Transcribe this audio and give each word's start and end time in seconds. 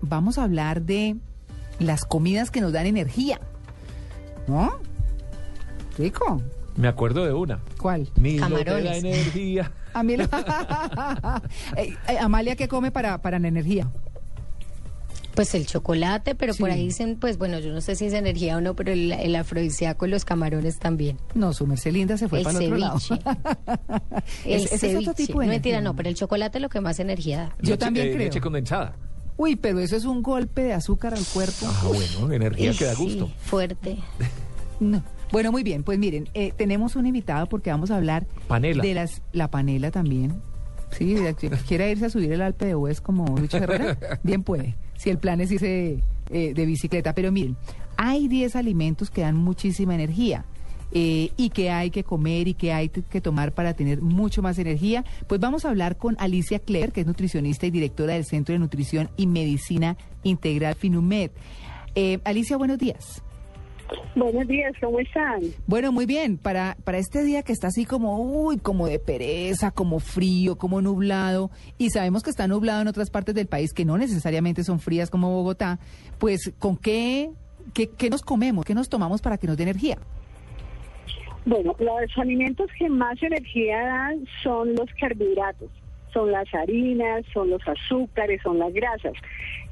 Vamos 0.00 0.38
a 0.38 0.44
hablar 0.44 0.82
de 0.82 1.16
las 1.78 2.04
comidas 2.04 2.50
que 2.50 2.60
nos 2.60 2.72
dan 2.72 2.86
energía. 2.86 3.40
¿No? 4.46 4.72
Rico. 5.96 6.42
Me 6.76 6.88
acuerdo 6.88 7.24
de 7.24 7.32
una. 7.32 7.58
¿Cuál? 7.80 8.08
Da 8.14 8.38
Camarones. 8.38 8.98
energía. 9.04 9.72
A 9.94 10.02
mí 10.02 10.16
la- 10.16 11.42
Eh, 11.76 11.94
eh, 12.08 12.18
Amalia, 12.20 12.54
¿qué 12.56 12.68
come 12.68 12.90
para, 12.92 13.20
para 13.20 13.38
la 13.38 13.48
energía? 13.48 13.90
Pues 15.34 15.54
el 15.54 15.66
chocolate, 15.66 16.34
pero 16.34 16.52
por 16.54 16.70
ahí 16.70 16.84
dicen, 16.86 17.16
pues 17.20 17.38
bueno, 17.38 17.60
yo 17.60 17.72
no 17.72 17.80
sé 17.80 17.94
si 17.94 18.06
es 18.06 18.12
energía 18.12 18.56
o 18.56 18.60
no, 18.60 18.74
pero 18.74 18.90
el, 18.92 19.12
el 19.12 19.36
afrodisíaco 19.36 20.04
y 20.06 20.10
los 20.10 20.24
camarones 20.24 20.78
también. 20.80 21.16
No, 21.34 21.52
su 21.52 21.64
merced 21.66 21.92
linda 21.92 22.16
se 22.18 22.28
fue 22.28 22.40
el 22.40 22.44
para 22.44 22.58
el 22.58 22.64
otro 22.64 22.76
lado. 22.78 22.98
ceviche. 22.98 23.24
el 24.46 24.64
es 24.64 24.80
ceviche. 24.80 24.98
otro 24.98 25.14
tipo 25.14 25.40
de 25.40 25.46
no 25.46 25.52
mentira, 25.52 25.80
no, 25.80 25.94
pero 25.94 26.08
el 26.08 26.16
chocolate 26.16 26.58
es 26.58 26.62
lo 26.62 26.68
que 26.68 26.80
más 26.80 26.98
energía 26.98 27.38
da. 27.38 27.48
Yo 27.62 27.74
Leche- 27.74 27.78
también 27.78 28.08
eh, 28.08 28.10
creo. 28.14 28.24
Leche 28.24 28.40
condensada. 28.40 28.94
Uy, 29.38 29.56
pero 29.56 29.78
eso 29.78 29.96
es 29.96 30.04
un 30.04 30.22
golpe 30.22 30.62
de 30.64 30.72
azúcar 30.74 31.14
al 31.14 31.24
cuerpo. 31.32 31.64
Ah, 31.66 31.84
bueno, 31.88 32.30
energía 32.32 32.72
que 32.74 32.84
da 32.84 32.94
Sí, 32.94 33.02
gusto. 33.04 33.30
fuerte. 33.44 33.96
No. 34.80 35.02
Bueno, 35.32 35.50
muy 35.50 35.64
bien, 35.64 35.82
pues 35.82 35.98
miren, 35.98 36.28
eh, 36.34 36.52
tenemos 36.56 36.94
un 36.94 37.04
invitado 37.04 37.46
porque 37.48 37.68
vamos 37.70 37.90
a 37.90 37.96
hablar 37.96 38.26
Panela. 38.46 38.80
de 38.80 38.94
las 38.94 39.22
la 39.32 39.50
panela 39.50 39.90
también. 39.90 40.40
Sí, 40.96 41.16
quiera 41.66 41.88
irse 41.90 42.06
a 42.06 42.10
subir 42.10 42.30
el 42.32 42.40
Alpe 42.42 42.66
de 42.66 42.74
Hues 42.76 43.00
como 43.00 43.26
Lucho 43.36 43.56
Herrera, 43.56 43.98
bien 44.22 44.44
puede, 44.44 44.76
si 44.96 45.10
el 45.10 45.18
plan 45.18 45.40
es 45.40 45.50
irse 45.50 45.98
eh, 46.30 46.52
de 46.54 46.64
bicicleta. 46.66 47.12
Pero 47.12 47.32
miren, 47.32 47.56
hay 47.96 48.28
10 48.28 48.54
alimentos 48.54 49.10
que 49.10 49.22
dan 49.22 49.34
muchísima 49.34 49.96
energía. 49.96 50.44
Eh, 50.92 51.30
y 51.36 51.50
que 51.50 51.70
hay 51.70 51.90
que 51.90 52.04
comer 52.04 52.48
y 52.48 52.54
que 52.54 52.72
hay 52.72 52.88
que 52.88 53.20
tomar 53.20 53.52
para 53.52 53.74
tener 53.74 54.00
mucho 54.00 54.42
más 54.42 54.58
energía, 54.58 55.04
pues 55.26 55.40
vamos 55.40 55.64
a 55.64 55.70
hablar 55.70 55.96
con 55.96 56.16
Alicia 56.18 56.58
Claire, 56.58 56.92
que 56.92 57.02
es 57.02 57.06
nutricionista 57.06 57.66
y 57.66 57.70
directora 57.70 58.14
del 58.14 58.24
Centro 58.24 58.52
de 58.52 58.58
Nutrición 58.58 59.10
y 59.16 59.26
Medicina 59.26 59.96
Integral 60.22 60.74
Finumed. 60.74 61.30
Eh, 61.94 62.20
Alicia, 62.24 62.56
buenos 62.56 62.78
días. 62.78 63.22
Buenos 64.14 64.46
días, 64.46 64.72
¿cómo 64.80 64.98
están? 65.00 65.40
Bueno, 65.66 65.92
muy 65.92 66.06
bien. 66.06 66.36
Para, 66.36 66.76
para 66.84 66.98
este 66.98 67.22
día 67.22 67.42
que 67.42 67.52
está 67.52 67.68
así 67.68 67.84
como, 67.84 68.18
uy, 68.20 68.58
como 68.58 68.86
de 68.86 68.98
pereza, 68.98 69.70
como 69.70 69.98
frío, 69.98 70.56
como 70.56 70.82
nublado, 70.82 71.50
y 71.78 71.90
sabemos 71.90 72.22
que 72.22 72.30
está 72.30 72.46
nublado 72.46 72.82
en 72.82 72.88
otras 72.88 73.10
partes 73.10 73.34
del 73.34 73.46
país 73.46 73.72
que 73.72 73.84
no 73.84 73.96
necesariamente 73.96 74.64
son 74.64 74.80
frías 74.80 75.10
como 75.10 75.30
Bogotá, 75.30 75.78
pues, 76.18 76.52
¿con 76.58 76.76
qué, 76.76 77.30
qué, 77.72 77.88
qué 77.88 78.10
nos 78.10 78.22
comemos? 78.22 78.64
¿Qué 78.64 78.74
nos 78.74 78.88
tomamos 78.88 79.22
para 79.22 79.38
que 79.38 79.46
nos 79.46 79.56
dé 79.56 79.62
energía? 79.62 79.98
Bueno, 81.44 81.74
los 81.78 82.18
alimentos 82.18 82.70
que 82.78 82.88
más 82.88 83.22
energía 83.22 83.80
dan 83.80 84.26
son 84.42 84.74
los 84.74 84.92
carbohidratos, 85.00 85.70
son 86.12 86.32
las 86.32 86.52
harinas, 86.54 87.24
son 87.32 87.50
los 87.50 87.66
azúcares, 87.66 88.42
son 88.42 88.58
las 88.58 88.72
grasas. 88.72 89.14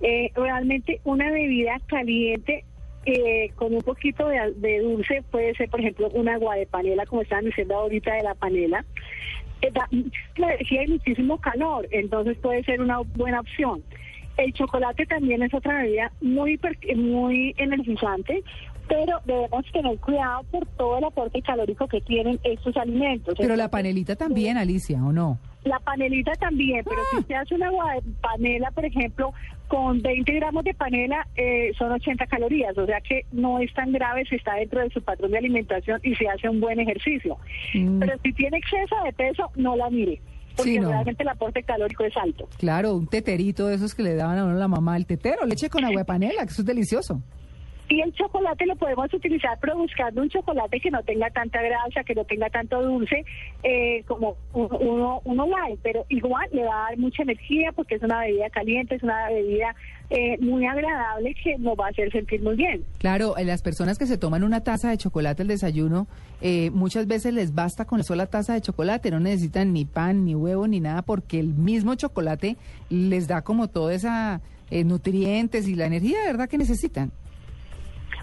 Eh, 0.00 0.30
realmente 0.34 1.00
una 1.04 1.30
bebida 1.30 1.78
caliente 1.86 2.64
eh, 3.04 3.52
con 3.54 3.72
un 3.72 3.82
poquito 3.82 4.26
de, 4.26 4.80
dulce 4.80 5.22
puede 5.30 5.54
ser, 5.54 5.68
por 5.70 5.80
ejemplo, 5.80 6.08
un 6.10 6.28
agua 6.28 6.56
de 6.56 6.66
panela, 6.66 7.06
como 7.06 7.22
estaban 7.22 7.44
diciendo 7.44 7.76
ahorita 7.76 8.12
de 8.14 8.22
la 8.22 8.34
panela. 8.34 8.84
Eh, 9.62 9.70
da 9.72 9.88
la 10.36 10.54
energía 10.54 10.84
y 10.84 10.88
muchísimo 10.88 11.40
calor, 11.40 11.86
entonces 11.92 12.36
puede 12.38 12.64
ser 12.64 12.80
una 12.80 12.98
buena 13.14 13.40
opción. 13.40 13.82
El 14.36 14.52
chocolate 14.52 15.06
también 15.06 15.42
es 15.42 15.54
otra 15.54 15.82
bebida 15.82 16.12
muy 16.20 16.60
muy 16.96 17.54
energizante, 17.56 18.42
pero 18.88 19.20
debemos 19.24 19.64
tener 19.72 19.98
cuidado 19.98 20.42
por 20.50 20.66
todo 20.66 20.98
el 20.98 21.04
aporte 21.04 21.42
calórico 21.42 21.86
que 21.88 22.00
tienen 22.00 22.38
estos 22.44 22.76
alimentos. 22.76 23.34
Pero 23.38 23.56
la 23.56 23.68
panelita 23.68 24.16
también, 24.16 24.56
Alicia, 24.56 25.02
¿o 25.02 25.12
no? 25.12 25.38
La 25.64 25.80
panelita 25.80 26.32
también, 26.34 26.84
pero 26.84 27.00
si 27.10 27.16
usted 27.18 27.34
hace 27.34 27.54
una 27.56 27.66
agua 27.66 27.94
de 27.94 28.02
panela, 28.20 28.70
por 28.70 28.84
ejemplo, 28.84 29.32
con 29.66 30.00
20 30.00 30.32
gramos 30.34 30.62
de 30.62 30.74
panela 30.74 31.26
eh, 31.34 31.72
son 31.76 31.90
80 31.90 32.24
calorías, 32.26 32.78
o 32.78 32.86
sea 32.86 33.00
que 33.00 33.26
no 33.32 33.58
es 33.58 33.72
tan 33.74 33.90
grave 33.90 34.24
si 34.26 34.36
está 34.36 34.54
dentro 34.54 34.80
de 34.80 34.90
su 34.90 35.02
patrón 35.02 35.32
de 35.32 35.38
alimentación 35.38 36.00
y 36.04 36.14
se 36.14 36.28
hace 36.28 36.48
un 36.48 36.60
buen 36.60 36.78
ejercicio. 36.78 37.36
Mm. 37.74 37.98
Pero 37.98 38.12
si 38.22 38.32
tiene 38.32 38.58
exceso 38.58 38.94
de 39.04 39.12
peso, 39.12 39.50
no 39.56 39.74
la 39.74 39.90
mire, 39.90 40.20
porque 40.56 40.70
Sí, 40.74 40.78
no. 40.78 40.88
realmente 40.90 41.24
el 41.24 41.28
aporte 41.30 41.64
calórico 41.64 42.04
es 42.04 42.16
alto. 42.16 42.48
Claro, 42.58 42.94
un 42.94 43.08
teterito 43.08 43.66
de 43.66 43.74
esos 43.74 43.92
que 43.96 44.04
le 44.04 44.14
daban 44.14 44.38
a 44.38 44.44
uno 44.44 44.54
la 44.54 44.68
mamá, 44.68 44.96
el 44.96 45.06
tetero, 45.06 45.44
leche 45.46 45.68
con 45.68 45.84
agua 45.84 46.02
de 46.02 46.04
panela, 46.04 46.44
que 46.46 46.52
eso 46.52 46.62
es 46.62 46.66
delicioso. 46.66 47.20
Y 47.88 48.00
el 48.00 48.12
chocolate 48.14 48.66
lo 48.66 48.74
podemos 48.76 49.12
utilizar, 49.14 49.56
pero 49.60 49.76
buscando 49.76 50.20
un 50.20 50.28
chocolate 50.28 50.80
que 50.80 50.90
no 50.90 51.02
tenga 51.04 51.30
tanta 51.30 51.62
grasa, 51.62 52.02
que 52.04 52.14
no 52.16 52.24
tenga 52.24 52.50
tanto 52.50 52.82
dulce, 52.82 53.24
eh, 53.62 54.02
como 54.08 54.36
un- 54.54 54.68
uno, 54.80 55.20
uno 55.24 55.46
light, 55.46 55.78
pero 55.82 56.04
igual 56.08 56.48
le 56.52 56.64
va 56.64 56.86
a 56.86 56.88
dar 56.90 56.98
mucha 56.98 57.22
energía 57.22 57.70
porque 57.72 57.94
es 57.94 58.02
una 58.02 58.20
bebida 58.20 58.50
caliente, 58.50 58.96
es 58.96 59.02
una 59.02 59.28
bebida 59.28 59.74
eh, 60.08 60.36
muy 60.40 60.64
agradable 60.64 61.34
que 61.42 61.58
nos 61.58 61.76
va 61.76 61.86
a 61.86 61.88
hacer 61.90 62.12
sentir 62.12 62.40
muy 62.40 62.54
bien. 62.54 62.84
Claro, 62.98 63.36
eh, 63.36 63.44
las 63.44 63.60
personas 63.62 63.98
que 63.98 64.06
se 64.06 64.16
toman 64.16 64.44
una 64.44 64.62
taza 64.62 64.88
de 64.90 64.98
chocolate 64.98 65.42
al 65.42 65.48
desayuno, 65.48 66.06
eh, 66.40 66.70
muchas 66.70 67.08
veces 67.08 67.34
les 67.34 67.54
basta 67.54 67.86
con 67.86 67.98
la 67.98 68.04
sola 68.04 68.26
taza 68.26 68.54
de 68.54 68.60
chocolate, 68.60 69.10
no 69.10 69.18
necesitan 69.18 69.72
ni 69.72 69.84
pan, 69.84 70.24
ni 70.24 70.34
huevo, 70.36 70.68
ni 70.68 70.78
nada, 70.78 71.02
porque 71.02 71.40
el 71.40 71.54
mismo 71.54 71.96
chocolate 71.96 72.56
les 72.88 73.26
da 73.26 73.42
como 73.42 73.66
toda 73.68 73.94
esa 73.94 74.40
eh, 74.70 74.84
nutrientes 74.84 75.66
y 75.68 75.74
la 75.74 75.86
energía 75.86 76.18
verdad 76.26 76.48
que 76.48 76.58
necesitan. 76.58 77.10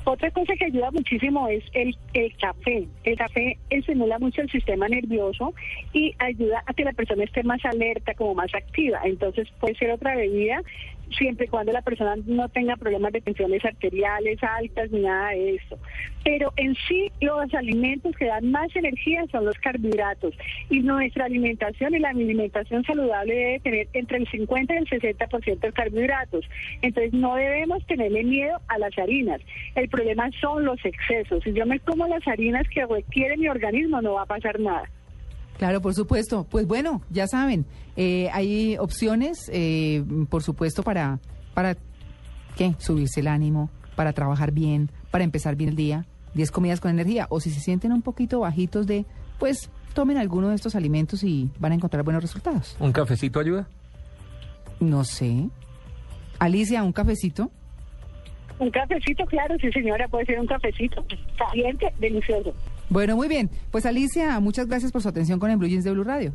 Otra 0.05 0.29
cosa 0.31 0.53
que 0.59 0.65
ayuda 0.65 0.91
muchísimo 0.91 1.47
es 1.47 1.63
el, 1.73 1.95
el 2.13 2.35
café. 2.37 2.87
El 3.03 3.17
café 3.17 3.57
estimula 3.69 4.19
mucho 4.19 4.41
el 4.41 4.49
sistema 4.49 4.87
nervioso 4.89 5.53
y 5.93 6.13
ayuda 6.19 6.61
a 6.65 6.73
que 6.73 6.83
la 6.83 6.91
persona 6.91 7.23
esté 7.23 7.43
más 7.43 7.63
alerta, 7.63 8.13
como 8.13 8.35
más 8.35 8.53
activa. 8.53 8.99
Entonces 9.05 9.47
puede 9.59 9.75
ser 9.75 9.91
otra 9.91 10.15
bebida 10.15 10.61
siempre 11.17 11.45
y 11.45 11.49
cuando 11.49 11.71
la 11.71 11.81
persona 11.81 12.15
no 12.25 12.49
tenga 12.49 12.75
problemas 12.75 13.13
de 13.13 13.21
tensiones 13.21 13.63
arteriales 13.63 14.41
altas 14.43 14.91
ni 14.91 15.01
nada 15.01 15.29
de 15.29 15.55
esto. 15.55 15.77
Pero 16.23 16.53
en 16.55 16.75
sí 16.87 17.11
los 17.21 17.53
alimentos 17.53 18.15
que 18.15 18.25
dan 18.25 18.51
más 18.51 18.73
energía 18.75 19.25
son 19.31 19.45
los 19.45 19.57
carbohidratos 19.57 20.33
y 20.69 20.79
nuestra 20.79 21.25
alimentación 21.25 21.95
y 21.95 21.99
la 21.99 22.09
alimentación 22.09 22.83
saludable 22.83 23.33
debe 23.33 23.59
tener 23.59 23.87
entre 23.93 24.17
el 24.17 24.27
50 24.29 24.73
y 24.73 24.77
el 24.77 24.89
60% 24.89 25.59
de 25.59 25.71
carbohidratos. 25.73 26.45
Entonces 26.81 27.13
no 27.13 27.35
debemos 27.35 27.85
tenerle 27.85 28.23
miedo 28.23 28.59
a 28.67 28.77
las 28.77 28.97
harinas. 28.97 29.41
El 29.75 29.89
problema 29.89 30.29
son 30.39 30.65
los 30.65 30.83
excesos. 30.85 31.43
Si 31.43 31.53
yo 31.53 31.65
me 31.65 31.79
como 31.79 32.07
las 32.07 32.25
harinas 32.27 32.67
que 32.69 32.85
requiere 32.85 33.37
mi 33.37 33.47
organismo 33.47 34.01
no 34.01 34.13
va 34.13 34.23
a 34.23 34.25
pasar 34.25 34.59
nada. 34.59 34.89
Claro, 35.57 35.81
por 35.81 35.93
supuesto. 35.93 36.45
Pues 36.49 36.67
bueno, 36.67 37.01
ya 37.09 37.27
saben, 37.27 37.65
eh, 37.95 38.29
hay 38.33 38.77
opciones, 38.77 39.49
eh, 39.53 40.03
por 40.29 40.43
supuesto, 40.43 40.83
para, 40.83 41.19
para 41.53 41.77
¿qué? 42.55 42.75
subirse 42.79 43.19
el 43.19 43.27
ánimo, 43.27 43.69
para 43.95 44.13
trabajar 44.13 44.51
bien, 44.51 44.89
para 45.11 45.23
empezar 45.23 45.55
bien 45.55 45.69
el 45.71 45.75
día. 45.75 46.05
10 46.33 46.51
comidas 46.51 46.79
con 46.79 46.91
energía. 46.91 47.27
O 47.29 47.39
si 47.39 47.51
se 47.51 47.59
sienten 47.59 47.91
un 47.91 48.01
poquito 48.01 48.39
bajitos 48.39 48.87
de, 48.87 49.05
pues 49.39 49.69
tomen 49.93 50.17
alguno 50.17 50.49
de 50.49 50.55
estos 50.55 50.75
alimentos 50.75 51.23
y 51.23 51.49
van 51.59 51.71
a 51.71 51.75
encontrar 51.75 52.03
buenos 52.03 52.23
resultados. 52.23 52.75
¿Un 52.79 52.91
cafecito 52.91 53.39
ayuda? 53.39 53.67
No 54.79 55.03
sé. 55.03 55.49
Alicia, 56.39 56.83
un 56.83 56.91
cafecito. 56.91 57.51
Un 58.59 58.69
cafecito, 58.69 59.25
claro, 59.25 59.55
sí 59.59 59.71
señora, 59.71 60.07
puede 60.07 60.25
ser 60.25 60.39
un 60.39 60.47
cafecito 60.47 61.05
caliente, 61.37 61.91
delicioso. 61.99 62.53
Bueno, 62.89 63.15
muy 63.15 63.27
bien. 63.27 63.49
Pues 63.71 63.85
Alicia, 63.85 64.39
muchas 64.39 64.67
gracias 64.67 64.91
por 64.91 65.01
su 65.01 65.09
atención 65.09 65.39
con 65.39 65.49
el 65.49 65.57
Blue 65.57 65.67
Jeans 65.67 65.83
de 65.83 65.91
Blue 65.91 66.03
Radio. 66.03 66.33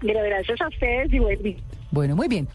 Pero 0.00 0.20
gracias 0.22 0.60
a 0.60 0.68
ustedes 0.68 1.12
y 1.12 1.18
buen 1.18 1.42
día. 1.42 1.56
Bueno, 1.90 2.16
muy 2.16 2.28
bien. 2.28 2.48